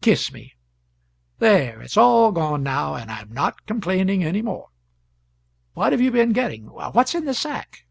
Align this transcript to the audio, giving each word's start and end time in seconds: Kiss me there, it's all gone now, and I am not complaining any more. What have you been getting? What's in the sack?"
Kiss 0.00 0.32
me 0.32 0.52
there, 1.38 1.80
it's 1.80 1.96
all 1.96 2.32
gone 2.32 2.64
now, 2.64 2.96
and 2.96 3.08
I 3.08 3.20
am 3.20 3.30
not 3.32 3.66
complaining 3.66 4.24
any 4.24 4.42
more. 4.42 4.70
What 5.74 5.92
have 5.92 6.00
you 6.00 6.10
been 6.10 6.32
getting? 6.32 6.64
What's 6.68 7.14
in 7.14 7.24
the 7.24 7.34
sack?" 7.34 7.86